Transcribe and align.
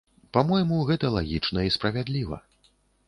Па-мойму, 0.37 0.79
гэта 0.89 1.11
лагічна 1.17 1.67
і 1.69 1.75
справядліва. 1.77 2.41